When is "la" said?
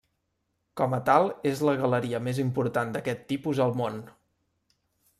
1.69-1.77